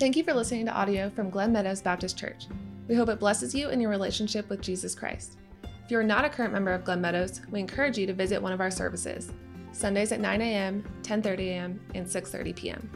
[0.00, 2.46] Thank you for listening to audio from Glen Meadows Baptist Church.
[2.88, 5.38] We hope it blesses you in your relationship with Jesus Christ.
[5.62, 8.42] If you are not a current member of Glen Meadows, we encourage you to visit
[8.42, 9.30] one of our services.
[9.70, 12.90] Sundays at 9 a.m., 10:30 a.m., and 6:30 p.m.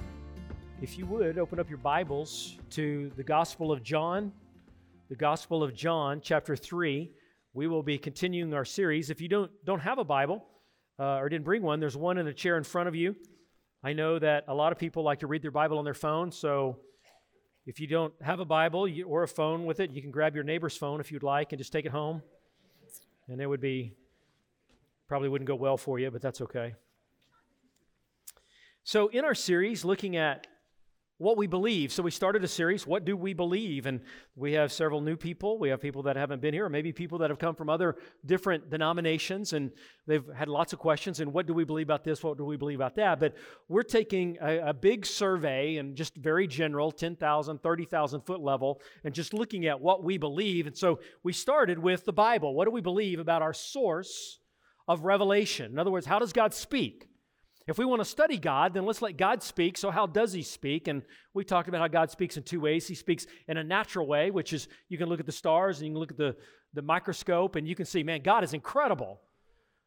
[0.82, 4.32] If you would open up your Bibles to the Gospel of John,
[5.08, 7.12] the Gospel of John, chapter 3.
[7.54, 9.08] We will be continuing our series.
[9.08, 10.44] If you don't, don't have a Bible
[10.98, 13.14] uh, or didn't bring one, there's one in the chair in front of you.
[13.84, 16.32] I know that a lot of people like to read their Bible on their phone,
[16.32, 16.80] so
[17.68, 20.42] if you don't have a Bible or a phone with it, you can grab your
[20.42, 22.22] neighbor's phone if you'd like and just take it home.
[23.28, 23.92] And it would be,
[25.06, 26.74] probably wouldn't go well for you, but that's okay.
[28.84, 30.46] So, in our series, looking at
[31.18, 31.92] what we believe.
[31.92, 33.86] So we started a series, What Do We Believe?
[33.86, 34.00] And
[34.36, 35.58] we have several new people.
[35.58, 37.96] We have people that haven't been here, or maybe people that have come from other
[38.24, 39.72] different denominations, and
[40.06, 41.18] they've had lots of questions.
[41.18, 42.22] And what do we believe about this?
[42.22, 43.18] What do we believe about that?
[43.18, 43.34] But
[43.68, 49.12] we're taking a, a big survey and just very general, 10,000, 30,000 foot level, and
[49.12, 50.68] just looking at what we believe.
[50.68, 52.54] And so we started with the Bible.
[52.54, 54.38] What do we believe about our source
[54.86, 55.72] of revelation?
[55.72, 57.08] In other words, how does God speak?
[57.68, 59.76] If we want to study God, then let's let God speak.
[59.76, 60.88] So, how does He speak?
[60.88, 61.02] And
[61.34, 62.88] we talked about how God speaks in two ways.
[62.88, 65.86] He speaks in a natural way, which is you can look at the stars and
[65.86, 66.34] you can look at the,
[66.72, 69.20] the microscope and you can see, man, God is incredible.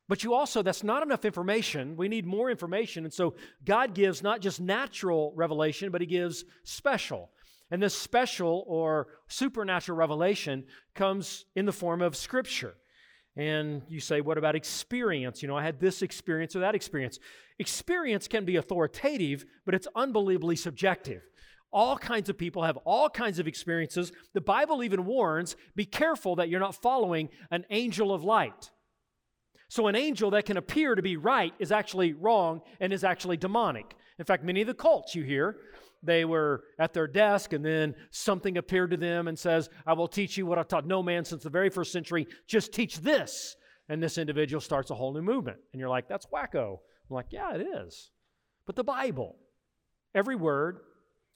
[0.07, 1.97] But you also, that's not enough information.
[1.97, 3.03] We need more information.
[3.03, 3.33] And so,
[3.65, 7.31] God gives not just natural revelation, but He gives special.
[7.71, 12.75] And this special or supernatural revelation comes in the form of Scripture.
[13.37, 15.41] And you say, what about experience?
[15.41, 17.17] You know, I had this experience or that experience.
[17.59, 21.21] Experience can be authoritative, but it's unbelievably subjective.
[21.71, 24.11] All kinds of people have all kinds of experiences.
[24.33, 28.71] The Bible even warns be careful that you're not following an angel of light.
[29.69, 33.37] So, an angel that can appear to be right is actually wrong and is actually
[33.37, 33.95] demonic.
[34.19, 35.55] In fact, many of the cults you hear,
[36.03, 40.07] they were at their desk and then something appeared to them and says, I will
[40.07, 42.27] teach you what I've taught no man since the very first century.
[42.47, 43.55] Just teach this.
[43.89, 45.57] And this individual starts a whole new movement.
[45.73, 46.79] And you're like, that's wacko.
[47.09, 48.09] I'm like, yeah, it is.
[48.65, 49.35] But the Bible,
[50.15, 50.79] every word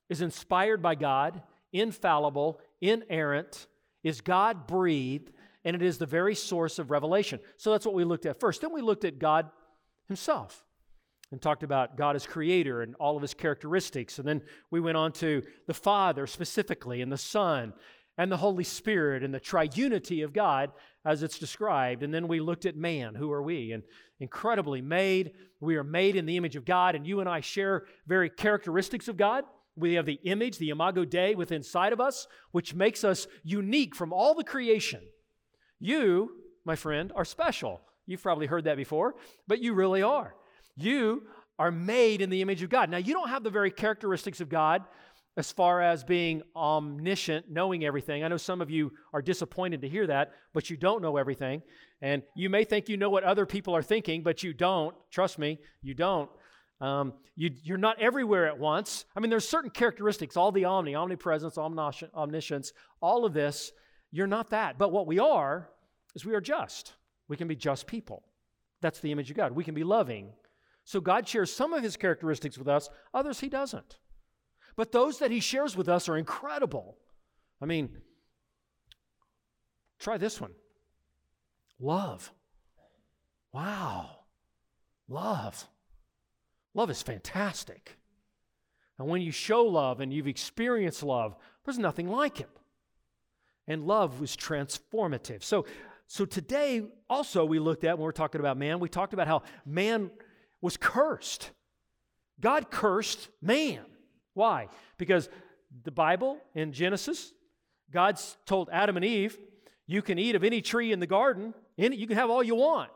[0.09, 1.41] is inspired by God,
[1.73, 3.67] infallible, inerrant,
[4.03, 5.31] is God breathed,
[5.63, 7.39] and it is the very source of revelation.
[7.57, 8.61] So that's what we looked at first.
[8.61, 9.49] Then we looked at God
[10.07, 10.64] Himself
[11.31, 14.19] and talked about God as creator and all of His characteristics.
[14.19, 14.41] And then
[14.71, 17.73] we went on to the Father specifically, and the Son,
[18.17, 20.71] and the Holy Spirit, and the triunity of God
[21.03, 22.03] as it's described.
[22.03, 23.15] And then we looked at man.
[23.15, 23.71] Who are we?
[23.71, 23.83] And
[24.19, 25.31] incredibly made.
[25.59, 29.07] We are made in the image of God, and you and I share very characteristics
[29.07, 29.43] of God.
[29.75, 33.93] We have the image, the imago Dei within inside of us, which makes us unique
[33.93, 35.01] from all the creation.
[35.79, 36.31] You,
[36.63, 37.81] my friend, are special.
[38.07, 39.15] You've probably heard that before,
[39.47, 40.35] but you really are.
[40.75, 41.23] You
[41.57, 42.89] are made in the image of God.
[42.89, 44.83] Now, you don't have the very characteristics of God
[45.37, 48.23] as far as being omniscient, knowing everything.
[48.23, 51.61] I know some of you are disappointed to hear that, but you don't know everything.
[52.01, 54.95] And you may think you know what other people are thinking, but you don't.
[55.11, 56.29] Trust me, you don't.
[56.81, 59.05] Um, you, are not everywhere at once.
[59.15, 63.71] I mean, there's certain characteristics, all the omni, omnipresence, omniscience, all of this.
[64.11, 64.77] You're not that.
[64.77, 65.69] But what we are
[66.15, 66.93] is we are just.
[67.27, 68.23] We can be just people.
[68.81, 69.53] That's the image of God.
[69.53, 70.31] We can be loving.
[70.85, 73.97] So God shares some of his characteristics with us, others he doesn't.
[74.75, 76.97] But those that he shares with us are incredible.
[77.61, 77.89] I mean,
[79.99, 80.53] try this one
[81.79, 82.31] love.
[83.51, 84.19] Wow.
[85.07, 85.65] Love.
[86.73, 87.97] Love is fantastic.
[88.99, 92.49] And when you show love and you've experienced love, there's nothing like it.
[93.67, 95.43] And love was transformative.
[95.43, 95.65] So,
[96.07, 99.43] so today also we looked at when we're talking about man, we talked about how
[99.65, 100.11] man
[100.65, 101.51] was cursed.
[102.41, 103.85] God cursed man.
[104.33, 104.67] Why?
[104.97, 105.29] Because
[105.83, 107.31] the Bible in Genesis,
[107.91, 109.37] God told Adam and Eve,
[109.85, 112.89] you can eat of any tree in the garden, you can have all you want.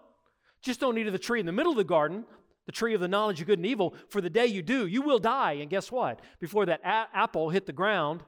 [0.64, 2.26] Just don't eat of the tree in the middle of the garden,
[2.66, 3.94] the tree of the knowledge of good and evil.
[4.10, 5.54] For the day you do, you will die.
[5.54, 6.22] And guess what?
[6.40, 8.24] Before that a- apple hit the ground,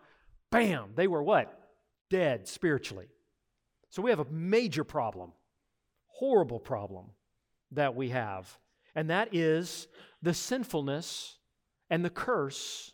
[0.51, 1.59] bam, they were what?
[2.11, 3.07] Dead spiritually.
[3.89, 5.31] So we have a major problem,
[6.05, 7.07] horrible problem
[7.71, 8.55] that we have.
[8.95, 9.87] And that is
[10.21, 11.37] the sinfulness
[11.89, 12.91] and the curse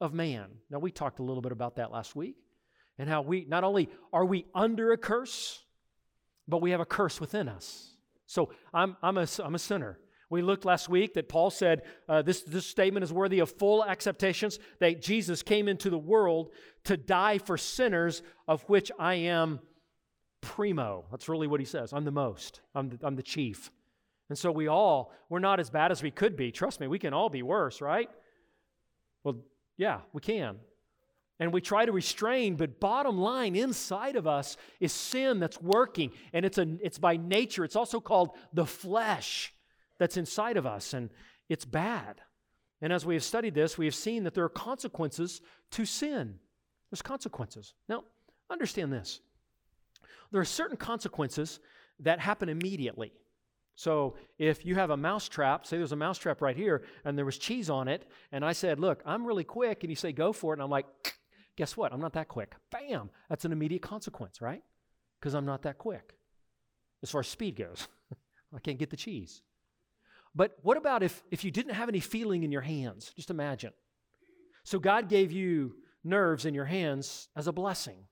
[0.00, 0.48] of man.
[0.70, 2.36] Now, we talked a little bit about that last week
[2.98, 5.62] and how we not only are we under a curse,
[6.48, 7.96] but we have a curse within us.
[8.26, 9.98] So I'm, I'm, a, I'm a sinner.
[10.28, 13.84] We looked last week that Paul said uh, this, this statement is worthy of full
[13.84, 16.50] acceptations that Jesus came into the world
[16.84, 19.60] to die for sinners, of which I am
[20.40, 21.04] primo.
[21.10, 21.92] That's really what he says.
[21.92, 23.70] I'm the most, I'm the, I'm the chief.
[24.28, 26.50] And so we all, we're not as bad as we could be.
[26.50, 28.10] Trust me, we can all be worse, right?
[29.22, 29.36] Well,
[29.76, 30.56] yeah, we can.
[31.38, 36.12] and we try to restrain, but bottom line, inside of us is sin that's working,
[36.32, 37.64] and it's, a, it's by nature.
[37.64, 39.52] It's also called the flesh
[39.98, 41.10] that's inside of us, and
[41.48, 42.20] it's bad.
[42.80, 45.40] And as we have studied this, we have seen that there are consequences
[45.72, 46.38] to sin.
[46.90, 47.74] There's consequences.
[47.88, 48.04] Now,
[48.50, 49.20] understand this
[50.32, 51.60] there are certain consequences
[52.00, 53.12] that happen immediately.
[53.76, 57.16] So if you have a mouse trap, say there's a mouse trap right here, and
[57.16, 60.12] there was cheese on it, and I said, Look, I'm really quick, and you say,
[60.12, 60.86] Go for it, and I'm like,
[61.56, 61.92] Guess what?
[61.92, 62.54] I'm not that quick.
[62.70, 63.10] Bam!
[63.28, 64.62] That's an immediate consequence, right?
[65.20, 66.16] Because I'm not that quick
[67.02, 67.88] as far as speed goes.
[68.54, 69.42] I can't get the cheese.
[70.34, 73.12] But what about if, if you didn't have any feeling in your hands?
[73.16, 73.72] Just imagine.
[74.64, 78.04] So God gave you nerves in your hands as a blessing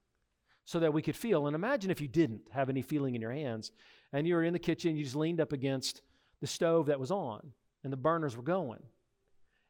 [0.65, 1.47] so that we could feel.
[1.47, 3.73] And imagine if you didn't have any feeling in your hands
[4.15, 6.01] and you were in the kitchen, you just leaned up against
[6.41, 7.53] the stove that was on
[7.83, 8.81] and the burners were going.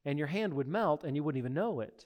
[0.04, 2.04] And your hand would melt and you wouldn't even know it.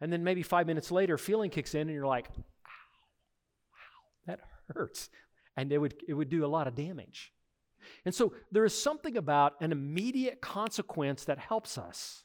[0.00, 4.40] And then maybe five minutes later, feeling kicks in and you're like, wow, that
[4.74, 5.10] hurts.
[5.54, 7.34] And it would, it would do a lot of damage.
[8.06, 12.24] And so there is something about an immediate consequence that helps us.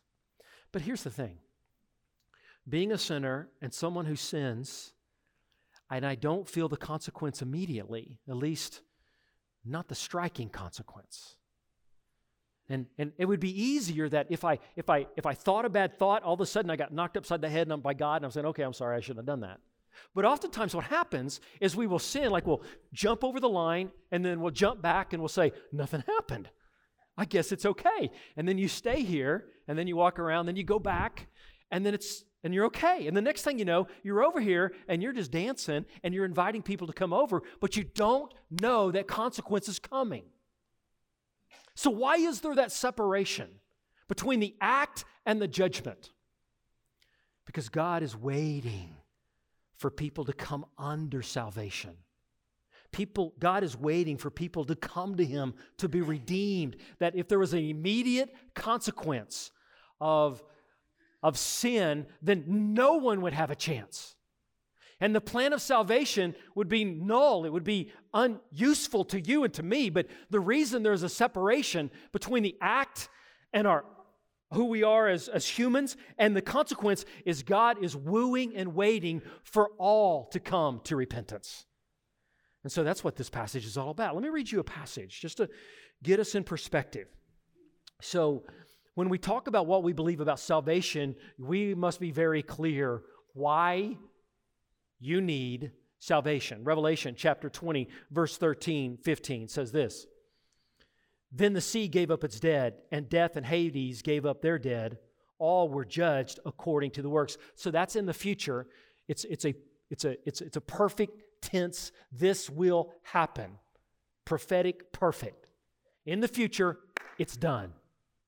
[0.71, 1.39] But here's the thing
[2.69, 4.94] being a sinner and someone who sins,
[5.91, 8.81] and I don't feel the consequence immediately, at least
[9.65, 11.36] not the striking consequence.
[12.69, 15.69] And, and it would be easier that if I, if, I, if I thought a
[15.69, 17.94] bad thought, all of a sudden I got knocked upside the head and I'm by
[17.94, 19.59] God and I'm saying, okay, I'm sorry, I shouldn't have done that.
[20.13, 22.62] But oftentimes, what happens is we will sin, like we'll
[22.94, 26.50] jump over the line and then we'll jump back and we'll say, Nothing happened.
[27.18, 28.12] I guess it's okay.
[28.36, 31.27] And then you stay here and then you walk around, then you go back
[31.72, 33.08] and then it's, and you're okay.
[33.08, 36.25] And the next thing you know, you're over here and you're just dancing and you're
[36.25, 40.24] inviting people to come over, but you don't know that consequence is coming.
[41.75, 43.50] So, why is there that separation
[44.08, 46.12] between the act and the judgment?
[47.46, 48.96] Because God is waiting
[49.75, 51.92] for people to come under salvation.
[52.92, 56.78] People, God is waiting for people to come to Him to be redeemed.
[57.00, 59.52] That if there was an immediate consequence
[60.02, 60.44] of,
[61.24, 64.16] of sin, then no one would have a chance.
[65.00, 67.46] And the plan of salvation would be null.
[67.46, 69.90] It would be unuseful to you and to me.
[69.90, 73.10] But the reason there's a separation between the act
[73.54, 73.86] and our
[74.54, 79.22] who we are as, as humans, and the consequence is God is wooing and waiting
[79.44, 81.66] for all to come to repentance.
[82.63, 84.16] And so that's what this passage is all about.
[84.16, 85.50] Let me read you a passage just to
[86.02, 87.08] get us in perspective.
[88.02, 88.44] So,
[88.98, 93.04] when we talk about what we believe about salvation, we must be very clear
[93.36, 93.96] why
[95.00, 96.64] you need salvation.
[96.64, 100.08] Revelation chapter 20, verse 13, 15 says this.
[101.32, 104.98] Then the sea gave up its dead, and death and Hades gave up their dead.
[105.38, 107.38] All were judged according to the works.
[107.54, 108.66] So that's in the future.
[109.08, 109.54] It's, it's, a,
[109.92, 111.92] it's, a, it's, it's a perfect tense.
[112.12, 113.60] This will happen.
[114.26, 115.46] Prophetic, perfect.
[116.08, 116.80] In the future,
[117.20, 117.74] it's done.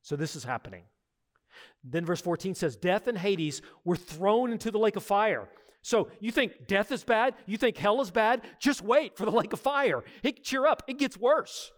[0.10, 0.86] So this is happening.
[1.84, 5.48] Then verse 14 says, Death and Hades were thrown into the lake of fire.
[5.84, 7.36] So you think death is bad?
[7.46, 8.42] You think hell is bad?
[8.60, 10.04] Just wait for the lake of fire.
[10.24, 11.72] Hey, cheer up, it gets worse.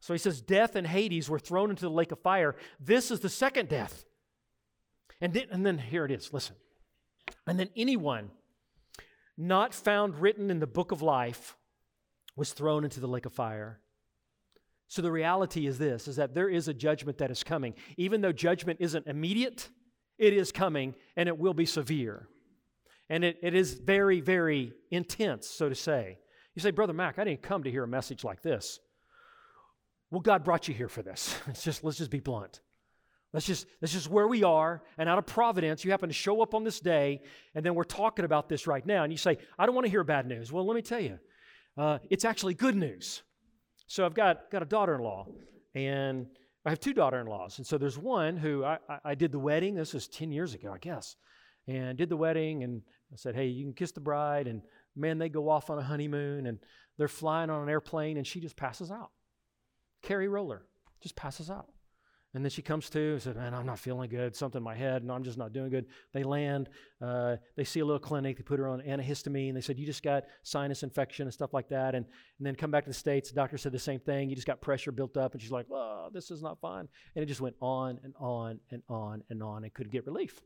[0.00, 2.56] So he says, Death and Hades were thrown into the lake of fire.
[2.80, 4.04] This is the second death.
[5.20, 6.56] And then, and then here it is listen.
[7.46, 8.32] And then anyone
[9.36, 11.56] not found written in the book of life
[12.34, 13.78] was thrown into the lake of fire.
[14.88, 17.74] So the reality is this is that there is a judgment that is coming.
[17.96, 19.68] Even though judgment isn't immediate,
[20.18, 22.28] it is coming and it will be severe.
[23.10, 26.18] And it, it is very, very intense, so to say.
[26.54, 28.80] You say, Brother Mac, I didn't come to hear a message like this.
[30.10, 31.36] Well, God brought you here for this.
[31.48, 32.60] It's just let's just be blunt.
[33.32, 36.40] Let's just that's just where we are, and out of providence, you happen to show
[36.40, 37.20] up on this day,
[37.54, 39.04] and then we're talking about this right now.
[39.04, 40.50] And you say, I don't want to hear bad news.
[40.50, 41.18] Well, let me tell you,
[41.76, 43.22] uh, it's actually good news.
[43.88, 45.26] So I've got got a daughter-in-law,
[45.74, 46.26] and
[46.64, 49.74] I have two daughter-in-laws, and so there's one who I, I, I did the wedding.
[49.74, 51.16] This was ten years ago, I guess,
[51.66, 54.60] and did the wedding, and I said, hey, you can kiss the bride, and
[54.94, 56.58] man, they go off on a honeymoon, and
[56.98, 59.10] they're flying on an airplane, and she just passes out.
[60.02, 60.66] Carrie Roller
[61.00, 61.68] just passes out.
[62.34, 64.36] And then she comes to and said, Man, I'm not feeling good.
[64.36, 65.86] Something in my head, and I'm just not doing good.
[66.12, 66.68] They land,
[67.00, 69.54] uh, they see a little clinic, they put her on antihistamine.
[69.54, 71.94] They said, You just got sinus infection and stuff like that.
[71.94, 72.04] And,
[72.38, 74.28] and then come back to the States, the doctor said the same thing.
[74.28, 75.32] You just got pressure built up.
[75.32, 76.88] And she's like, Oh, this is not fine.
[77.14, 80.40] And it just went on and on and on and on and couldn't get relief.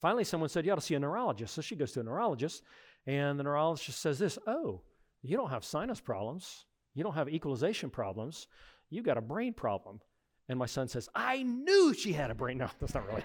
[0.00, 1.54] Finally, someone said, You ought to see a neurologist.
[1.54, 2.62] So she goes to a neurologist,
[3.06, 4.82] and the neurologist says this Oh,
[5.22, 6.64] you don't have sinus problems.
[6.96, 8.46] You don't have equalization problems
[8.90, 10.00] You've got a brain problem.
[10.48, 12.58] And my son says, I knew she had a brain.
[12.64, 13.24] No, that's not really.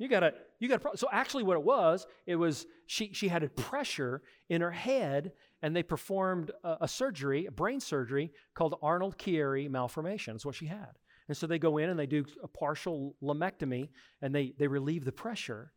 [0.00, 0.96] You got to, you got to.
[0.96, 5.32] So actually, what it was, it was she she had a pressure in her head,
[5.60, 10.34] and they performed a, a surgery, a brain surgery called Arnold Chiari malformation.
[10.34, 10.98] That's what she had.
[11.28, 13.90] And so they go in and they do a partial lumpectomy,
[14.22, 15.70] and they they relieve the pressure,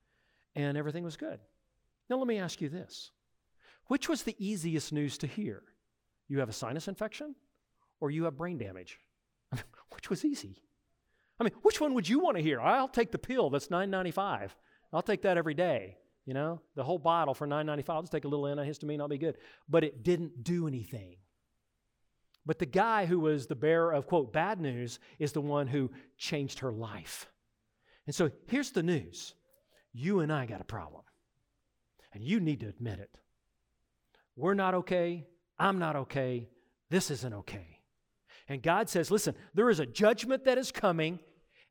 [0.56, 1.42] and everything was good.
[2.10, 3.12] Now let me ask you this:
[3.88, 5.64] Which was the easiest news to hear?
[6.30, 7.36] You have a sinus infection,
[8.00, 9.00] or you have brain damage?
[10.04, 10.62] Which was easy?
[11.40, 12.60] I mean, which one would you want to hear?
[12.60, 14.50] I'll take the pill that's $9.95.
[14.92, 15.96] I'll take that every day.
[16.26, 17.90] You know, the whole bottle for $9.95.
[17.90, 19.38] I'll just take a little antihistamine, I'll be good.
[19.70, 21.16] But it didn't do anything.
[22.46, 25.90] But the guy who was the bearer of, quote, bad news is the one who
[26.18, 27.28] changed her life.
[28.06, 29.36] And so here's the news
[29.94, 31.04] you and I got a problem.
[32.14, 33.18] And you need to admit it.
[34.36, 35.28] We're not okay.
[35.58, 36.50] I'm not okay.
[36.90, 37.73] This isn't okay.
[38.54, 41.20] And God says, listen, there is a judgment that is coming,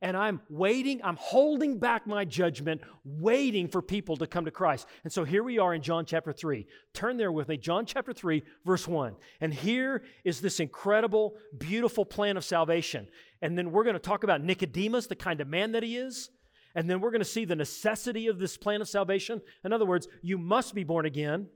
[0.01, 4.85] and I'm waiting, I'm holding back my judgment, waiting for people to come to Christ.
[5.05, 6.67] And so here we are in John chapter 3.
[6.93, 9.15] Turn there with me, John chapter 3, verse 1.
[9.39, 13.07] And here is this incredible, beautiful plan of salvation.
[13.41, 16.31] And then we're going to talk about Nicodemus, the kind of man that he is.
[16.75, 19.41] And then we're going to see the necessity of this plan of salvation.
[19.63, 21.47] In other words, you must be born again.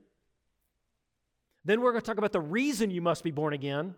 [1.66, 3.94] Then we're going to talk about the reason you must be born again.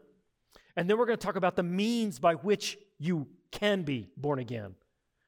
[0.81, 4.39] And then we're going to talk about the means by which you can be born
[4.39, 4.77] again.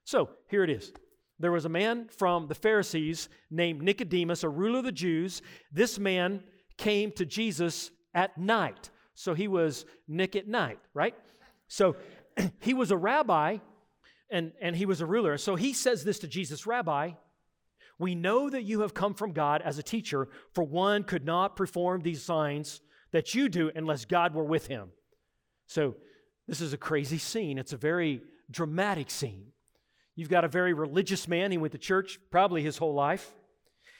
[0.02, 0.94] So here it is.
[1.38, 5.42] There was a man from the Pharisees named Nicodemus, a ruler of the Jews.
[5.70, 6.42] This man
[6.78, 8.88] came to Jesus at night.
[9.12, 11.14] So he was Nick at night, right?
[11.68, 11.96] So
[12.60, 13.58] he was a rabbi
[14.30, 15.36] and, and he was a ruler.
[15.36, 17.10] So he says this to Jesus Rabbi,
[17.98, 21.56] we know that you have come from God as a teacher, for one could not
[21.56, 22.80] perform these signs
[23.10, 24.92] that you do unless God were with him.
[25.72, 25.94] So,
[26.46, 27.56] this is a crazy scene.
[27.56, 29.52] It's a very dramatic scene.
[30.14, 31.50] You've got a very religious man.
[31.50, 33.34] He went to church probably his whole life.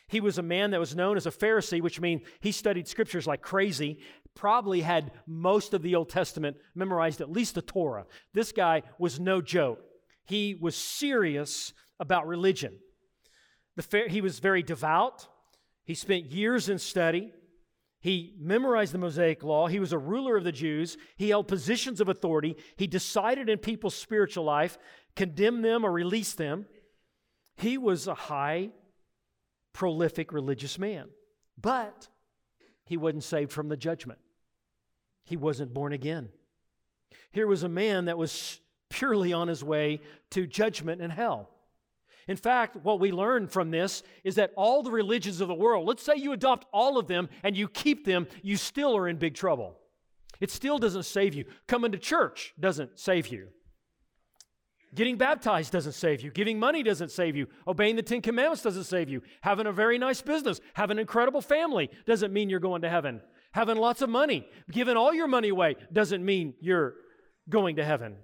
[0.08, 3.26] He was a man that was known as a Pharisee, which means he studied scriptures
[3.26, 4.00] like crazy,
[4.34, 8.04] probably had most of the Old Testament memorized, at least the Torah.
[8.34, 9.78] This guy was no joke.
[10.26, 12.78] He was serious about religion.
[13.76, 15.26] The, he was very devout.
[15.84, 17.32] He spent years in study.
[18.02, 19.68] He memorized the Mosaic law.
[19.68, 20.96] He was a ruler of the Jews.
[21.16, 22.56] He held positions of authority.
[22.76, 24.76] He decided in people's spiritual life,
[25.14, 26.66] condemn them or release them.
[27.56, 28.70] He was a high,
[29.72, 31.10] prolific religious man.
[31.60, 32.08] But
[32.86, 34.18] he wasn't saved from the judgment.
[35.24, 36.30] He wasn't born again.
[37.30, 41.50] Here was a man that was purely on his way to judgment and hell.
[42.28, 45.86] In fact, what we learn from this is that all the religions of the world,
[45.86, 49.16] let's say you adopt all of them and you keep them, you still are in
[49.16, 49.76] big trouble.
[50.40, 51.44] It still doesn't save you.
[51.66, 53.48] Coming to church doesn't save you.
[54.94, 56.30] Getting baptized doesn't save you.
[56.30, 57.46] Giving money doesn't save you.
[57.66, 59.22] Obeying the Ten Commandments doesn't save you.
[59.40, 63.22] Having a very nice business, having an incredible family doesn't mean you're going to heaven.
[63.52, 66.94] Having lots of money, giving all your money away doesn't mean you're
[67.48, 68.16] going to heaven.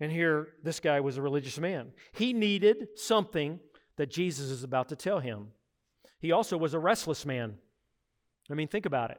[0.00, 1.92] And here, this guy was a religious man.
[2.12, 3.58] He needed something
[3.96, 5.48] that Jesus is about to tell him.
[6.20, 7.56] He also was a restless man.
[8.50, 9.18] I mean, think about it.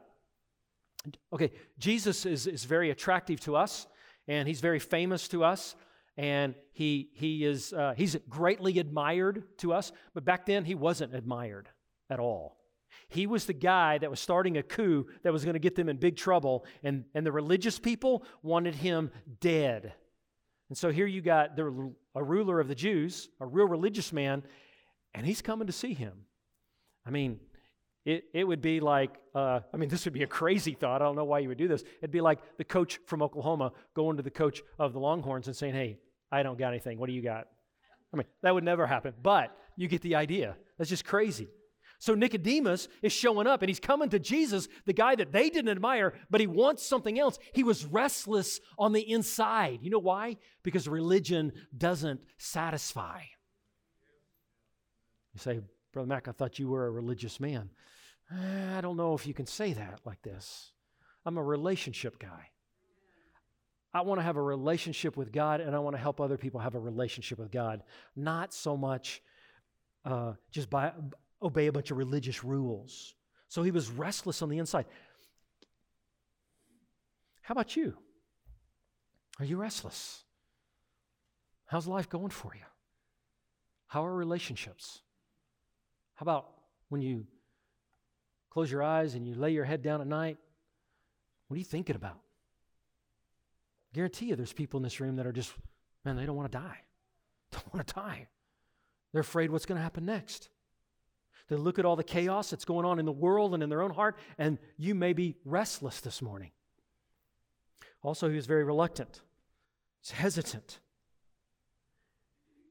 [1.32, 3.86] Okay, Jesus is, is very attractive to us,
[4.28, 5.74] and he's very famous to us,
[6.16, 11.14] and he, he is, uh, he's greatly admired to us, but back then he wasn't
[11.14, 11.68] admired
[12.10, 12.58] at all.
[13.08, 15.88] He was the guy that was starting a coup that was going to get them
[15.88, 19.10] in big trouble, and, and the religious people wanted him
[19.40, 19.94] dead.
[20.70, 24.42] And so here you got the, a ruler of the Jews, a real religious man,
[25.12, 26.12] and he's coming to see him.
[27.04, 27.40] I mean,
[28.04, 31.02] it, it would be like, uh, I mean, this would be a crazy thought.
[31.02, 31.82] I don't know why you would do this.
[31.98, 35.56] It'd be like the coach from Oklahoma going to the coach of the Longhorns and
[35.56, 35.98] saying, hey,
[36.30, 36.98] I don't got anything.
[36.98, 37.48] What do you got?
[38.14, 40.56] I mean, that would never happen, but you get the idea.
[40.78, 41.48] That's just crazy.
[42.00, 45.70] So Nicodemus is showing up and he's coming to Jesus, the guy that they didn't
[45.70, 47.38] admire, but he wants something else.
[47.52, 49.80] He was restless on the inside.
[49.82, 50.38] You know why?
[50.62, 53.20] Because religion doesn't satisfy.
[55.34, 55.60] You say,
[55.92, 57.68] Brother Mac, I thought you were a religious man.
[58.32, 60.72] Eh, I don't know if you can say that like this.
[61.26, 62.48] I'm a relationship guy.
[63.92, 66.60] I want to have a relationship with God and I want to help other people
[66.60, 67.82] have a relationship with God.
[68.16, 69.20] Not so much
[70.06, 70.92] uh, just by
[71.42, 73.14] obey a bunch of religious rules.
[73.48, 74.86] So he was restless on the inside.
[77.42, 77.96] How about you?
[79.38, 80.24] Are you restless?
[81.66, 82.64] How's life going for you?
[83.86, 85.00] How are relationships?
[86.14, 86.48] How about
[86.90, 87.26] when you
[88.50, 90.36] close your eyes and you lay your head down at night?
[91.48, 92.18] What are you thinking about?
[93.92, 95.52] I guarantee you there's people in this room that are just,
[96.04, 96.78] man, they don't want to die.
[97.50, 98.28] Don't want to die.
[99.12, 100.50] They're afraid what's going to happen next.
[101.50, 103.82] They look at all the chaos that's going on in the world and in their
[103.82, 106.52] own heart, and you may be restless this morning.
[108.02, 109.20] Also, he was very reluctant,
[110.00, 110.78] he's hesitant.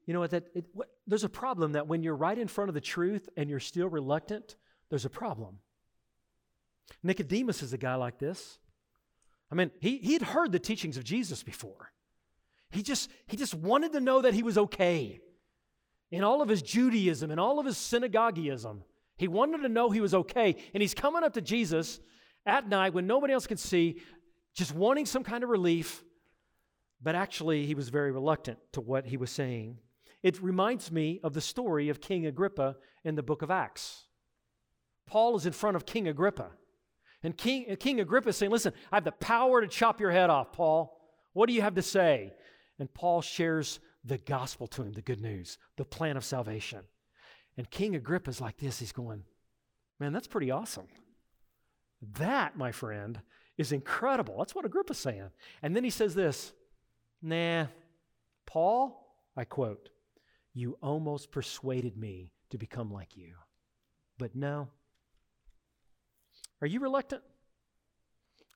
[0.06, 0.30] You know what?
[0.30, 3.28] That it, what, there's a problem that when you're right in front of the truth
[3.36, 4.56] and you're still reluctant,
[4.88, 5.58] there's a problem.
[7.02, 8.58] Nicodemus is a guy like this.
[9.52, 11.92] I mean, he, he had heard the teachings of Jesus before.
[12.70, 15.20] He just, he just wanted to know that he was okay.
[16.10, 18.82] In all of his Judaism and all of his synagogueism,
[19.16, 20.56] he wanted to know he was okay.
[20.74, 22.00] And he's coming up to Jesus
[22.46, 24.00] at night when nobody else can see,
[24.54, 26.02] just wanting some kind of relief.
[27.02, 29.78] But actually, he was very reluctant to what he was saying.
[30.22, 34.04] It reminds me of the story of King Agrippa in the book of Acts.
[35.06, 36.50] Paul is in front of King Agrippa.
[37.22, 40.30] And King, King Agrippa is saying, Listen, I have the power to chop your head
[40.30, 40.98] off, Paul.
[41.32, 42.32] What do you have to say?
[42.78, 46.80] And Paul shares the gospel to him, the good news, the plan of salvation.
[47.56, 48.78] And King Agrippa's like this.
[48.78, 49.24] He's going,
[49.98, 50.88] Man, that's pretty awesome.
[52.16, 53.20] That, my friend,
[53.58, 54.38] is incredible.
[54.38, 55.28] That's what Agrippa's saying.
[55.62, 56.52] And then he says this
[57.20, 57.66] Nah,
[58.46, 59.90] Paul, I quote,
[60.54, 63.34] you almost persuaded me to become like you.
[64.18, 64.68] But no,
[66.60, 67.22] are you reluctant?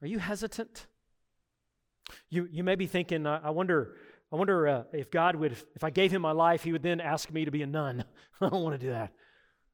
[0.03, 0.87] Are you hesitant?
[2.29, 3.97] You, you may be thinking, I wonder,
[4.35, 7.01] I wonder uh, if God would, if I gave him my life, he would then
[7.01, 8.03] ask me to be a nun.
[8.41, 9.13] I don't want to do that.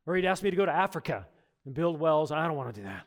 [0.05, 1.27] Or he'd ask me to go to Africa
[1.65, 2.31] and build wells.
[2.31, 3.07] I don't want to do that.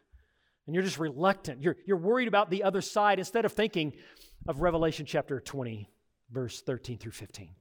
[0.66, 1.62] And you're just reluctant.
[1.62, 3.94] You're, you're worried about the other side instead of thinking
[4.48, 5.88] of Revelation chapter 20,
[6.32, 7.52] verse 13 through 15.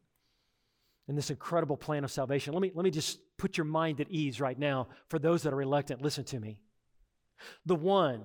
[1.08, 2.54] And this incredible plan of salvation.
[2.54, 5.52] Let me, let me just put your mind at ease right now for those that
[5.52, 6.00] are reluctant.
[6.00, 6.60] Listen to me.
[7.66, 8.22] The one,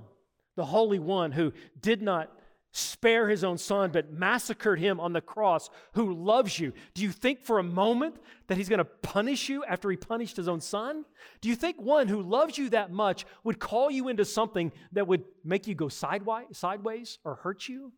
[0.56, 2.32] the Holy One who did not
[2.78, 6.74] spare his own son but massacred him on the cross, who loves you.
[6.94, 8.18] Do you think for a moment
[8.48, 11.04] that he's going to punish you after he punished his own son?
[11.42, 15.08] Do you think one who loves you that much would call you into something that
[15.08, 17.92] would make you go sideways or hurt you?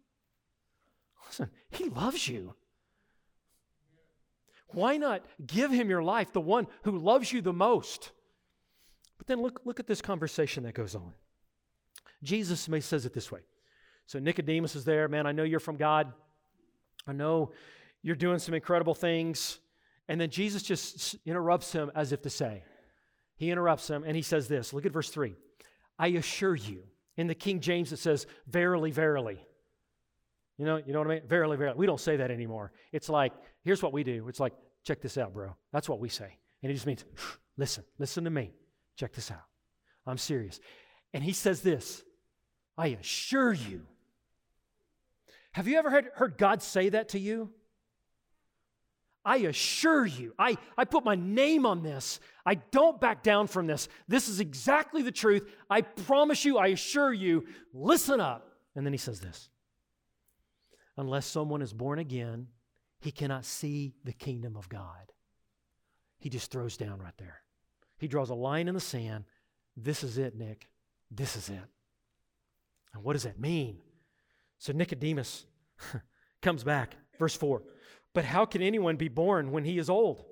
[1.27, 2.56] Listen, he loves you.
[4.69, 8.12] Why not give him your life, the one who loves you the most?
[9.17, 11.13] But then look, look at this conversation that goes on.
[12.23, 13.41] Jesus may says it this way.
[14.10, 16.12] So Nicodemus is there, man, I know you're from God.
[17.06, 17.52] I know
[18.02, 19.60] you're doing some incredible things.
[20.08, 22.63] And then Jesus just interrupts him as if to say,
[23.36, 24.74] he interrupts him and he says this.
[24.74, 25.36] Look at verse 3.
[26.00, 26.86] I assure you.
[27.17, 29.45] In the King James, it says, verily, verily.
[30.58, 31.28] You know, you know what I mean?
[31.28, 31.78] Verily, verily.
[31.78, 32.72] We don't say that anymore.
[32.91, 34.28] It's like, here's what we do.
[34.28, 35.56] It's like, check this out, bro.
[35.72, 36.36] That's what we say.
[36.63, 37.06] And it just means,
[37.58, 38.54] listen, listen to me.
[38.95, 39.43] Check this out.
[40.08, 40.60] I'm serious.
[41.13, 42.02] And he says this
[42.76, 43.86] I assure you.
[45.60, 47.50] Have you ever heard, heard God say that to you?
[49.26, 52.22] I assure you, I, I put my name on this.
[52.45, 53.89] I don't back down from this.
[54.08, 55.54] This is exactly the truth.
[55.69, 58.54] I promise you, I assure you, listen up.
[58.74, 59.50] And then he says this
[60.95, 62.48] Unless someone is born again,
[63.02, 65.12] he cannot see the kingdom of God.
[66.19, 67.41] He just throws down right there.
[67.98, 69.26] He draws a line in the sand.
[69.76, 70.69] This is it, Nick.
[71.12, 71.67] This is it.
[72.93, 73.80] And what does that mean?
[74.60, 75.45] So Nicodemus
[76.41, 76.95] comes back.
[77.17, 77.63] Verse 4.
[78.13, 80.26] But how can anyone be born when he is old?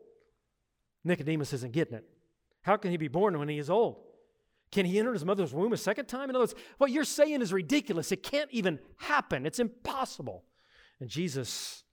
[1.04, 2.06] Nicodemus isn't getting it.
[2.62, 3.98] How can he be born when he is old?
[4.72, 6.30] Can he enter his mother's womb a second time?
[6.30, 8.12] In other words, what you're saying is ridiculous.
[8.12, 9.46] It can't even happen.
[9.46, 10.44] It's impossible.
[11.00, 11.84] And Jesus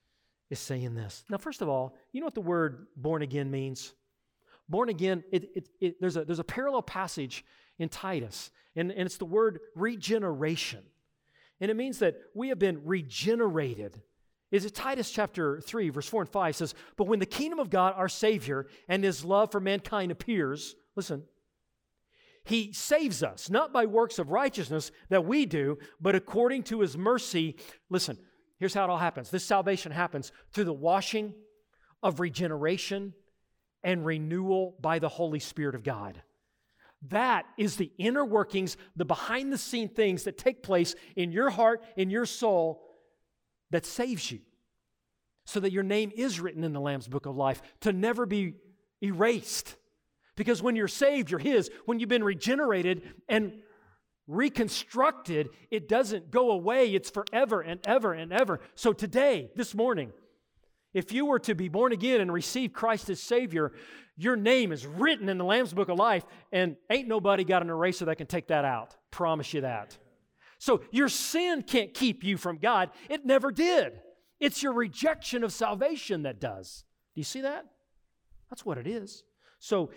[0.49, 1.23] is saying this.
[1.29, 3.93] Now, first of all, you know what the word born again means?
[4.67, 7.45] Born again, it, it, it, there's, a, there's a parallel passage
[7.79, 10.83] in Titus, and, and it's the word regeneration.
[11.61, 14.01] And it means that we have been regenerated.
[14.51, 17.69] Is it Titus chapter 3, verse 4 and 5 says, But when the kingdom of
[17.69, 21.23] God, our Savior, and his love for mankind appears, listen,
[22.43, 26.95] he saves us, not by works of righteousness that we do, but according to his
[26.95, 27.55] mercy.
[27.89, 28.19] Listen,
[28.59, 31.33] here's how it all happens this salvation happens through the washing
[32.03, 33.13] of regeneration
[33.83, 36.21] and renewal by the Holy Spirit of God.
[37.09, 41.49] That is the inner workings, the behind the scene things that take place in your
[41.49, 42.81] heart, in your soul,
[43.71, 44.39] that saves you.
[45.45, 48.55] So that your name is written in the Lamb's book of life to never be
[49.03, 49.75] erased.
[50.35, 51.69] Because when you're saved, you're His.
[51.85, 53.59] When you've been regenerated and
[54.27, 56.93] reconstructed, it doesn't go away.
[56.93, 58.59] It's forever and ever and ever.
[58.73, 60.11] So today, this morning,
[60.95, 63.73] if you were to be born again and receive Christ as Savior,
[64.15, 67.69] your name is written in the Lamb's Book of Life, and ain't nobody got an
[67.69, 68.95] eraser that can take that out.
[69.11, 69.97] Promise you that.
[70.57, 72.91] So your sin can't keep you from God.
[73.09, 73.99] It never did.
[74.39, 76.85] It's your rejection of salvation that does.
[77.13, 77.65] Do you see that?
[78.49, 79.23] That's what it is.
[79.59, 79.91] So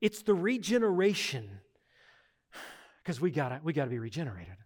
[0.00, 1.48] it's the regeneration
[3.04, 4.56] because we got we got to be regenerated.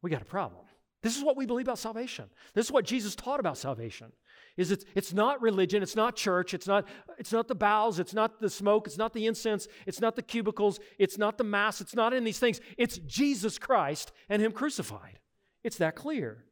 [0.00, 0.64] We got a problem.
[1.02, 2.26] This is what we believe about salvation.
[2.54, 4.12] This is what Jesus taught about salvation.
[4.58, 8.12] Is it's, it's not religion, it's not church, it's not, it's not the bowels, it's
[8.12, 11.80] not the smoke, it's not the incense, it's not the cubicles, it's not the mass,
[11.80, 12.60] it's not in these things.
[12.76, 15.20] It's Jesus Christ and Him crucified.
[15.64, 16.44] It's that clear.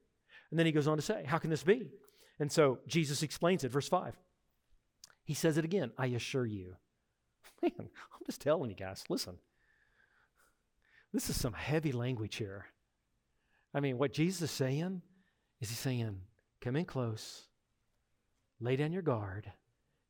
[0.51, 1.91] And then he goes on to say, How can this be?
[2.39, 4.17] And so Jesus explains it, verse 5.
[5.25, 6.77] He says it again, I assure you.
[7.63, 9.39] Man, I'm just telling you guys, listen.
[11.13, 12.67] This is some heavy language here.
[13.75, 15.03] I mean, what Jesus is saying
[15.61, 16.21] is he's saying,
[16.61, 17.46] Come in close,
[18.61, 19.51] lay down your guard,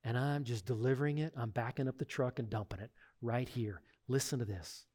[0.04, 1.32] and I'm just delivering it.
[1.36, 2.90] I'm backing up the truck and dumping it
[3.22, 3.82] right here.
[4.08, 4.86] Listen to this.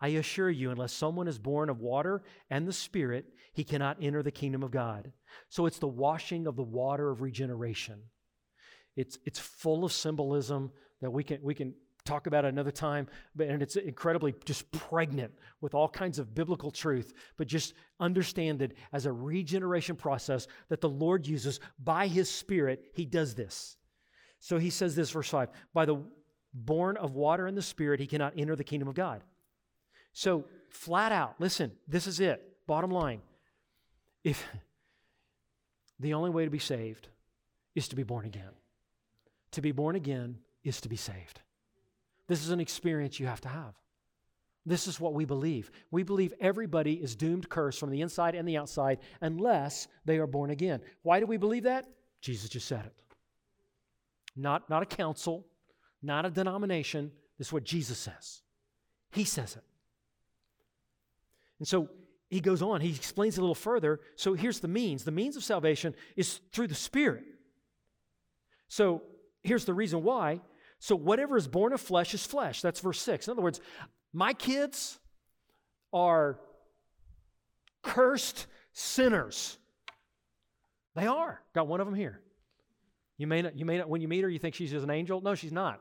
[0.00, 4.22] I assure you, unless someone is born of water and the Spirit, he cannot enter
[4.22, 5.12] the kingdom of God.
[5.48, 8.00] So it's the washing of the water of regeneration.
[8.96, 13.06] It's, it's full of symbolism that we can, we can talk about it another time,
[13.34, 17.12] but, and it's incredibly just pregnant with all kinds of biblical truth.
[17.36, 22.84] But just understand it as a regeneration process that the Lord uses by His Spirit.
[22.94, 23.76] He does this.
[24.40, 26.02] So he says this, verse 5 By the
[26.52, 29.22] born of water and the Spirit, he cannot enter the kingdom of God.
[30.12, 32.42] So, flat out, listen, this is it.
[32.66, 33.22] Bottom line.
[34.24, 34.44] If
[35.98, 37.08] the only way to be saved
[37.74, 38.50] is to be born again,
[39.52, 41.40] to be born again is to be saved.
[42.28, 43.74] This is an experience you have to have.
[44.64, 45.70] This is what we believe.
[45.90, 50.26] We believe everybody is doomed cursed from the inside and the outside unless they are
[50.26, 50.80] born again.
[51.02, 51.86] Why do we believe that?
[52.20, 52.94] Jesus just said it.
[54.36, 55.46] Not, not a council,
[56.00, 57.10] not a denomination.
[57.38, 58.42] This is what Jesus says.
[59.10, 59.64] He says it.
[61.58, 61.88] And so
[62.30, 64.00] he goes on, he explains a little further.
[64.16, 67.24] So here's the means the means of salvation is through the Spirit.
[68.68, 69.02] So
[69.42, 70.40] here's the reason why
[70.82, 72.60] so whatever is born of flesh is flesh.
[72.60, 73.28] That's verse 6.
[73.28, 73.60] In other words,
[74.12, 74.98] my kids
[75.92, 76.40] are
[77.84, 79.58] cursed sinners.
[80.96, 81.40] They are.
[81.54, 82.20] Got one of them here.
[83.16, 84.90] You may not, you may not, when you meet her, you think she's just an
[84.90, 85.20] angel.
[85.20, 85.80] No, she's not.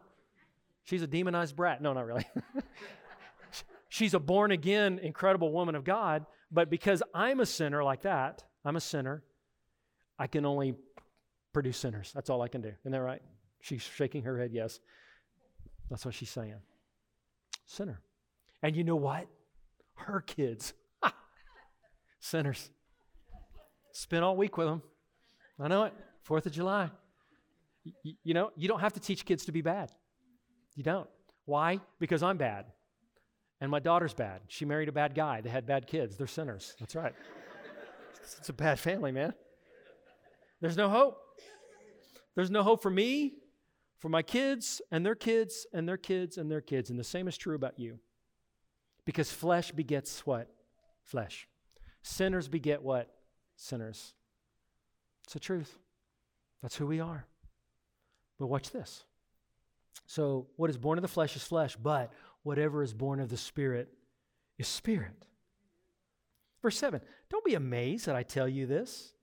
[0.83, 1.81] She's a demonized brat.
[1.81, 2.27] No, not really.
[3.89, 6.27] she's a born again, incredible woman of God.
[6.51, 9.23] But because I'm a sinner like that, I'm a sinner,
[10.19, 10.75] I can only
[11.53, 12.11] produce sinners.
[12.13, 12.71] That's all I can do.
[12.81, 13.23] Isn't that right?
[13.61, 14.79] She's shaking her head, yes.
[15.89, 16.55] That's what she's saying.
[17.65, 18.01] Sinner.
[18.63, 19.27] And you know what?
[19.95, 20.73] Her kids,
[22.19, 22.69] sinners.
[23.91, 24.81] Spent all week with them.
[25.59, 25.93] I know it.
[26.23, 26.89] Fourth of July.
[28.03, 29.91] You know, you don't have to teach kids to be bad.
[30.75, 31.09] You don't.
[31.45, 31.79] Why?
[31.99, 32.65] Because I'm bad.
[33.59, 34.41] And my daughter's bad.
[34.47, 35.41] She married a bad guy.
[35.41, 36.17] They had bad kids.
[36.17, 36.75] They're sinners.
[36.79, 37.13] That's right.
[38.39, 39.33] it's a bad family, man.
[40.61, 41.17] There's no hope.
[42.35, 43.33] There's no hope for me
[44.01, 46.89] for my kids and their kids and their kids and their kids.
[46.89, 47.99] And the same is true about you.
[49.05, 50.49] Because flesh begets what?
[51.03, 51.47] Flesh.
[52.01, 53.13] Sinners beget what?
[53.55, 54.15] Sinners.
[55.23, 55.77] It's the truth.
[56.63, 57.25] That's who we are.
[58.39, 59.05] But watch this.
[60.07, 62.11] So, what is born of the flesh is flesh, but
[62.43, 63.93] whatever is born of the Spirit
[64.57, 65.27] is spirit.
[66.61, 69.13] Verse 7 Don't be amazed that I tell you this,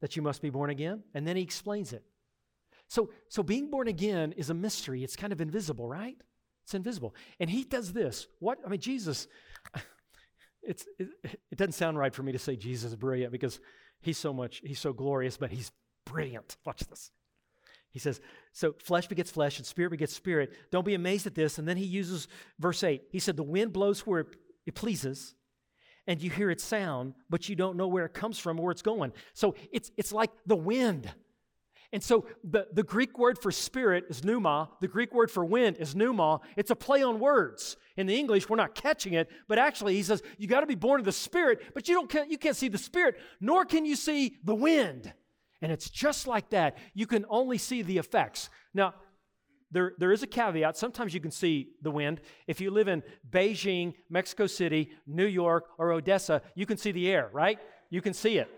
[0.00, 1.02] that you must be born again.
[1.12, 2.04] And then he explains it.
[2.88, 5.04] So, so being born again is a mystery.
[5.04, 6.16] It's kind of invisible, right?
[6.64, 7.14] It's invisible.
[7.38, 8.26] And he does this.
[8.40, 8.58] What?
[8.64, 9.28] I mean, Jesus,
[10.62, 11.08] it's, it,
[11.50, 13.60] it doesn't sound right for me to say Jesus is brilliant because
[14.00, 15.70] he's so much, he's so glorious, but he's
[16.04, 16.56] brilliant.
[16.64, 17.10] Watch this.
[17.90, 18.20] He says,
[18.52, 20.52] so flesh begets flesh and spirit begets spirit.
[20.70, 21.58] Don't be amazed at this.
[21.58, 23.02] And then he uses verse 8.
[23.10, 24.26] He said, The wind blows where
[24.66, 25.34] it pleases,
[26.06, 28.72] and you hear its sound, but you don't know where it comes from or where
[28.72, 29.12] it's going.
[29.32, 31.10] So it's, it's like the wind.
[31.92, 34.70] And so the, the Greek word for spirit is pneuma.
[34.80, 36.40] The Greek word for wind is pneuma.
[36.56, 37.76] It's a play on words.
[37.96, 40.74] In the English, we're not catching it, but actually he says you got to be
[40.74, 43.96] born of the spirit, but you don't you can't see the spirit, nor can you
[43.96, 45.12] see the wind.
[45.60, 46.76] And it's just like that.
[46.94, 48.50] You can only see the effects.
[48.74, 48.94] Now,
[49.70, 50.76] there, there is a caveat.
[50.76, 52.20] Sometimes you can see the wind.
[52.46, 57.10] If you live in Beijing, Mexico City, New York, or Odessa, you can see the
[57.10, 57.58] air, right?
[57.90, 58.48] You can see it.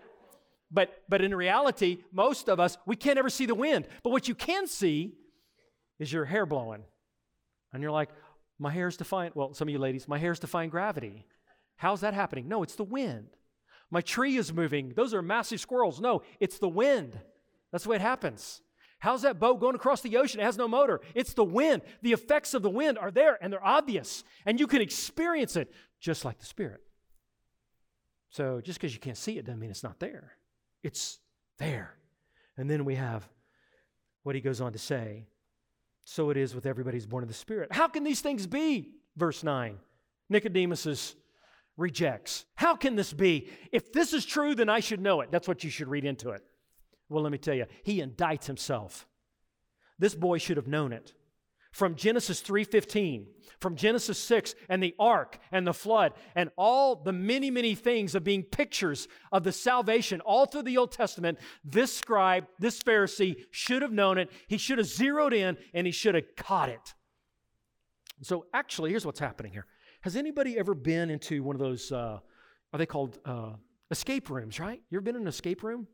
[0.71, 3.87] But, but in reality, most of us, we can't ever see the wind.
[4.03, 5.15] But what you can see
[5.99, 6.83] is your hair blowing.
[7.73, 8.09] And you're like,
[8.57, 11.25] my hair's defying, well, some of you ladies, my hair's defying gravity.
[11.77, 12.47] How's that happening?
[12.47, 13.27] No, it's the wind.
[13.89, 14.93] My tree is moving.
[14.95, 15.99] Those are massive squirrels.
[15.99, 17.19] No, it's the wind.
[17.71, 18.61] That's the way it happens.
[18.99, 20.39] How's that boat going across the ocean?
[20.39, 21.01] It has no motor.
[21.15, 21.81] It's the wind.
[22.03, 24.23] The effects of the wind are there and they're obvious.
[24.45, 26.81] And you can experience it just like the Spirit.
[28.29, 30.33] So just because you can't see it doesn't mean it's not there.
[30.83, 31.19] It's
[31.57, 31.95] there.
[32.57, 33.27] And then we have
[34.23, 35.25] what he goes on to say
[36.03, 37.71] so it is with everybody who's born of the Spirit.
[37.71, 38.95] How can these things be?
[39.15, 39.77] Verse 9.
[40.29, 41.15] Nicodemus
[41.77, 42.45] rejects.
[42.55, 43.49] How can this be?
[43.71, 45.31] If this is true, then I should know it.
[45.31, 46.43] That's what you should read into it.
[47.09, 49.07] Well, let me tell you, he indicts himself.
[49.99, 51.13] This boy should have known it.
[51.71, 53.27] From Genesis 3:15,
[53.59, 58.13] from Genesis 6 and the ark and the flood and all the many many things
[58.13, 63.45] of being pictures of the salvation all through the Old Testament, this scribe, this Pharisee
[63.51, 64.29] should have known it.
[64.47, 66.93] He should have zeroed in and he should have caught it.
[68.21, 69.65] So actually, here's what's happening here.
[70.01, 72.19] Has anybody ever been into one of those, uh,
[72.73, 73.53] are they called uh,
[73.91, 74.81] escape rooms, right?
[74.89, 75.87] You ever been in an escape room?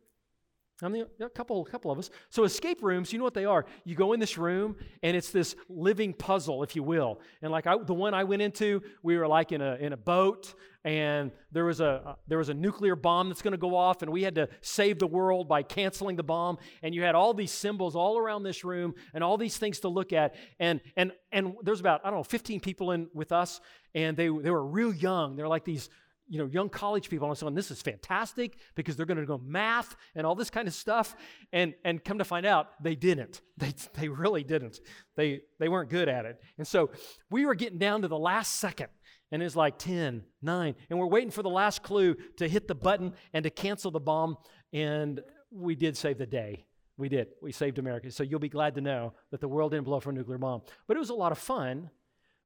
[0.84, 2.12] I mean, a couple, a couple of us.
[2.30, 3.66] So escape rooms, you know what they are?
[3.84, 7.20] You go in this room, and it's this living puzzle, if you will.
[7.42, 9.98] And like I, the one I went into, we were like in a in a
[9.98, 13.76] boat, and there was a uh, there was a nuclear bomb that's going to go
[13.76, 16.60] off, and we had to save the world by canceling the bomb.
[16.84, 19.90] And you had all these symbols all around this room, and all these things to
[19.90, 20.36] look at.
[20.60, 23.62] And and and there's about I don't know 15 people in with us,
[23.96, 25.36] and they they were real young.
[25.36, 25.90] They're like these
[26.28, 29.26] you know, young college people and so on, this is fantastic because they're going to
[29.26, 31.16] go math and all this kind of stuff.
[31.54, 33.42] And, and come to find out, they didn't.
[33.60, 34.80] They, they really didn't.
[35.16, 36.40] They, they weren't good at it.
[36.60, 36.92] And so
[37.32, 38.90] we were getting down to the last second.
[39.32, 40.76] And it's like 10, 9.
[40.92, 44.00] And we're waiting for the last clue to hit the button and to cancel the
[44.00, 44.38] bomb.
[44.74, 46.68] And we did save the day.
[46.98, 47.30] We did.
[47.42, 48.12] We saved America.
[48.12, 50.38] So you'll be glad to know that the world didn't blow up for a nuclear
[50.38, 50.62] bomb.
[50.88, 51.90] But it was a lot of fun.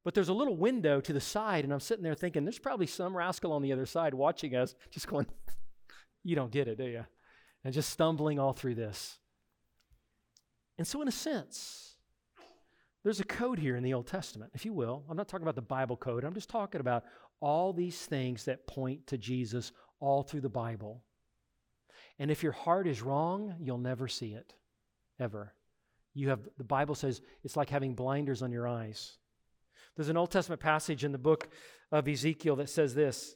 [0.04, 2.88] But there's a little window to the side, and I'm sitting there thinking, there's probably
[2.88, 5.28] some rascal on the other side watching us, just going,
[6.24, 7.06] You don't get it, do you?
[7.64, 9.18] And just stumbling all through this.
[10.78, 11.96] And so, in a sense,
[13.04, 15.04] there's a code here in the Old Testament, if you will.
[15.10, 17.04] I'm not talking about the Bible code, I'm just talking about
[17.40, 21.04] all these things that point to Jesus all through the Bible.
[22.20, 24.54] And if your heart is wrong, you'll never see it,
[25.20, 25.54] ever.
[26.14, 29.18] You have, the Bible says it's like having blinders on your eyes.
[29.96, 31.50] There's an Old Testament passage in the book
[31.92, 33.36] of Ezekiel that says this.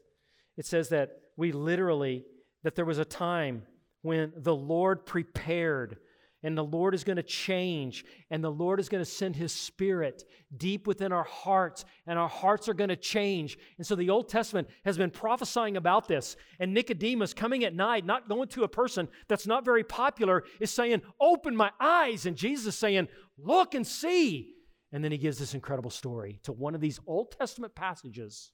[0.57, 2.25] It says that we literally,
[2.63, 3.63] that there was a time
[4.01, 5.97] when the Lord prepared
[6.45, 9.51] and the Lord is going to change, and the Lord is going to send His
[9.51, 10.23] Spirit
[10.55, 13.57] deep within our hearts, and our hearts are going to change.
[13.79, 16.37] And so the Old Testament has been prophesying about this.
[16.59, 20.69] And Nicodemus coming at night, not going to a person that's not very popular, is
[20.69, 22.27] saying, Open my eyes.
[22.27, 23.07] And Jesus saying,
[23.39, 24.53] Look and see.
[24.95, 28.53] And then he gives this incredible story to one of these Old Testament passages,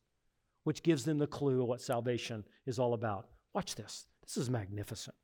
[0.63, 3.27] which gives them the clue of what salvation is all about.
[3.53, 4.07] Watch this.
[4.23, 5.15] This is magnificent.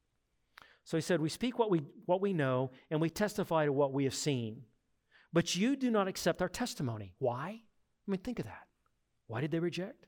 [0.83, 3.93] So he said, We speak what we, what we know, and we testify to what
[3.93, 4.61] we have seen.
[5.33, 7.15] But you do not accept our testimony.
[7.17, 7.47] Why?
[7.49, 8.67] I mean, think of that.
[9.25, 10.05] Why did they reject?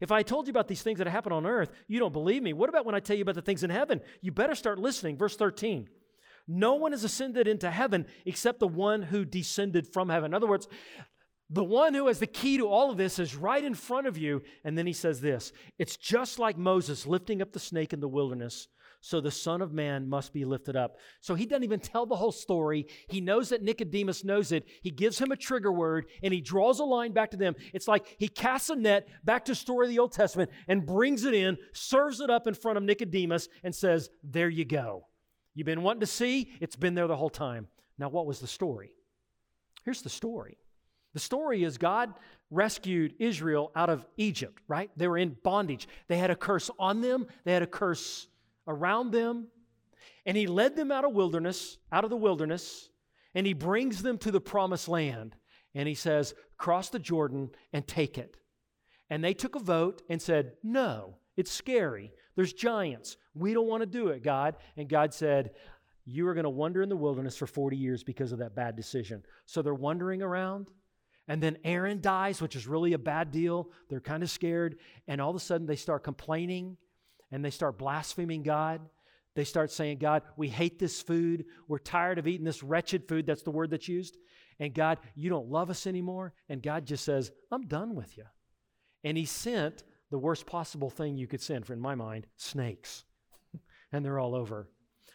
[0.00, 2.52] If I told you about these things that happen on earth, you don't believe me.
[2.52, 4.00] What about when I tell you about the things in heaven?
[4.20, 5.16] You better start listening.
[5.16, 5.88] Verse 13.
[6.46, 10.30] No one has ascended into heaven except the one who descended from heaven.
[10.30, 10.68] In other words,
[11.50, 14.16] the one who has the key to all of this is right in front of
[14.16, 14.42] you.
[14.64, 18.08] And then he says this It's just like Moses lifting up the snake in the
[18.08, 18.68] wilderness.
[19.00, 20.96] So the Son of Man must be lifted up.
[21.20, 22.86] So he doesn't even tell the whole story.
[23.10, 24.64] He knows that Nicodemus knows it.
[24.82, 27.54] He gives him a trigger word and he draws a line back to them.
[27.74, 31.24] It's like he casts a net back to story of the Old Testament and brings
[31.24, 35.04] it in, serves it up in front of Nicodemus, and says, There you go.
[35.54, 37.68] You've been wanting to see, it's been there the whole time.
[37.98, 38.90] Now, what was the story?
[39.84, 40.58] Here's the story.
[41.12, 42.12] The story is God
[42.50, 44.90] rescued Israel out of Egypt, right?
[44.96, 45.86] They were in bondage.
[46.08, 48.28] They had a curse on them, they had a curse
[48.66, 49.48] around them.
[50.26, 52.88] And he led them out of wilderness, out of the wilderness,
[53.34, 55.36] and he brings them to the promised land.
[55.74, 58.36] And he says, "Cross the Jordan and take it."
[59.10, 62.12] And they took a vote and said, "No, it's scary.
[62.36, 63.16] There's giants.
[63.34, 64.56] We don't want to do it, God.
[64.76, 65.52] And God said,
[66.04, 68.76] You are going to wander in the wilderness for 40 years because of that bad
[68.76, 69.22] decision.
[69.46, 70.68] So they're wandering around.
[71.26, 73.70] And then Aaron dies, which is really a bad deal.
[73.88, 74.76] They're kind of scared.
[75.08, 76.76] And all of a sudden they start complaining
[77.32, 78.80] and they start blaspheming God.
[79.34, 81.46] They start saying, God, we hate this food.
[81.66, 83.26] We're tired of eating this wretched food.
[83.26, 84.18] That's the word that's used.
[84.60, 86.34] And God, you don't love us anymore.
[86.48, 88.24] And God just says, I'm done with you.
[89.02, 93.04] And He sent the worst possible thing you could send, for in my mind, snakes.
[93.92, 94.68] and they're all over.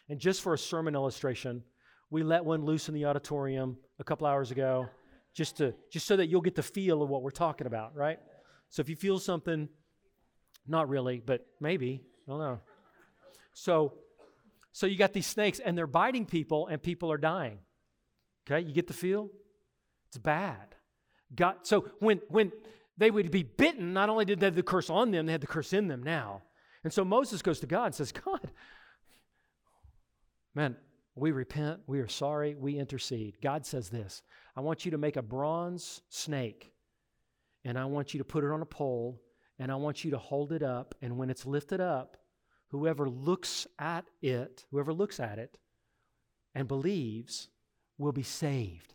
[0.09, 1.63] And just for a sermon illustration,
[2.09, 4.89] we let one loose in the auditorium a couple hours ago,
[5.33, 8.19] just to just so that you'll get the feel of what we're talking about, right?
[8.69, 9.69] So if you feel something,
[10.67, 12.59] not really, but maybe, I don't know.
[13.53, 13.93] So
[14.71, 17.59] so you got these snakes and they're biting people and people are dying.
[18.49, 19.29] Okay, you get the feel?
[20.07, 20.75] It's bad.
[21.35, 22.51] God, so when when
[22.99, 25.41] they would be bitten, not only did they have the curse on them, they had
[25.41, 26.43] the curse in them now.
[26.83, 28.51] And so Moses goes to God and says, God,
[30.53, 30.75] man,
[31.19, 33.41] We repent, we are sorry, we intercede.
[33.41, 34.21] God says this
[34.55, 36.71] I want you to make a bronze snake,
[37.65, 39.21] and I want you to put it on a pole,
[39.57, 42.17] and I want you to hold it up, and when it's lifted up,
[42.69, 45.57] whoever looks at it, whoever looks at it
[46.55, 47.49] and believes,
[47.97, 48.93] will be saved.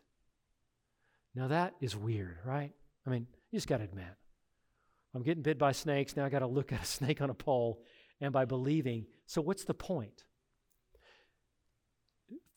[1.34, 2.72] Now that is weird, right?
[3.06, 4.04] I mean, you just got to admit.
[5.14, 6.16] I'm getting bit by snakes.
[6.16, 7.80] Now I got to look at a snake on a pole
[8.20, 9.06] and by believing.
[9.26, 10.24] So, what's the point?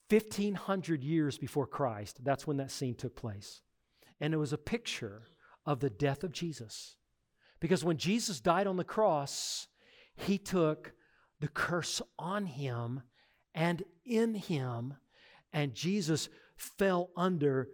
[0.09, 3.61] 1500 years before Christ, that's when that scene took place.
[4.19, 5.27] And it was a picture
[5.67, 6.95] of the death of Jesus.
[7.59, 9.67] Because when Jesus died on the cross,
[10.15, 10.93] he took
[11.41, 13.03] the curse on him
[13.53, 14.95] and in him,
[15.53, 17.69] and Jesus fell under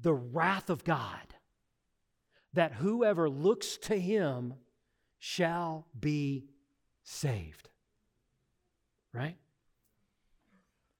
[0.00, 1.34] the wrath of God,
[2.54, 4.54] that whoever looks to him
[5.18, 6.46] shall be
[7.02, 7.68] saved.
[9.12, 9.36] Right?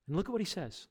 [0.07, 0.89] And look at what he says.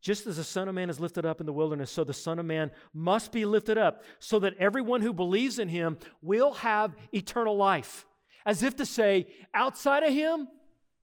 [0.00, 2.38] Just as the Son of Man is lifted up in the wilderness, so the Son
[2.38, 6.96] of Man must be lifted up, so that everyone who believes in him will have
[7.12, 8.04] eternal life.
[8.44, 10.48] As if to say, outside of him,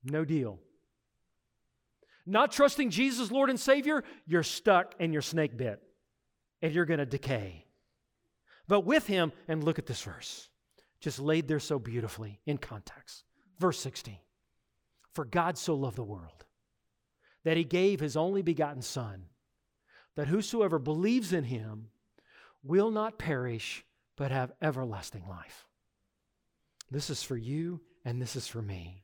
[0.04, 0.60] no deal.
[2.25, 5.82] Not trusting Jesus, Lord and Savior, you're stuck and you're snake bit
[6.62, 7.65] and you're going to decay.
[8.69, 10.47] But with him, and look at this verse,
[11.01, 13.23] just laid there so beautifully in context.
[13.58, 14.19] Verse 16
[15.12, 16.45] For God so loved the world
[17.43, 19.25] that he gave his only begotten Son,
[20.15, 21.88] that whosoever believes in him
[22.63, 23.84] will not perish,
[24.15, 25.65] but have everlasting life.
[26.91, 29.03] This is for you, and this is for me.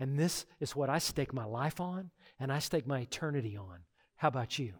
[0.00, 2.10] And this is what I stake my life on,
[2.40, 3.84] and I stake my eternity on.
[4.16, 4.72] How about you?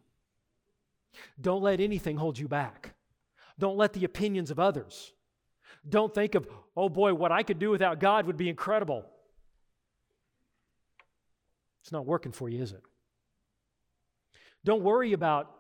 [1.41, 2.94] Don't let anything hold you back.
[3.59, 5.13] Don't let the opinions of others.
[5.89, 9.05] Don't think of, oh boy, what I could do without God would be incredible.
[11.83, 12.83] It's not working for you, is it?
[14.65, 15.51] Don't worry about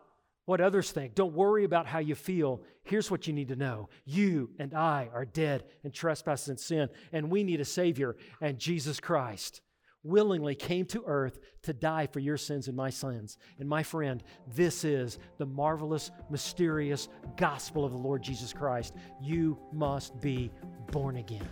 [0.47, 1.15] what others think.
[1.15, 2.63] Don't worry about how you feel.
[2.83, 6.89] Here's what you need to know you and I are dead in trespasses and sin,
[7.13, 9.61] and we need a Savior, and Jesus Christ
[10.05, 13.38] willingly came to earth to die for your sins and my sins.
[13.59, 14.23] And my friend,
[14.55, 18.95] this is the marvelous, mysterious gospel of the Lord Jesus Christ.
[19.21, 20.53] You must be
[20.93, 21.49] born again.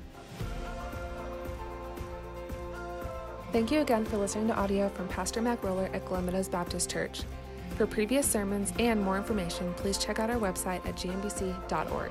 [3.53, 7.23] Thank you again for listening to audio from Pastor Mac Roller at Glen Baptist Church.
[7.77, 12.11] For previous sermons and more information, please check out our website at gmbc.org.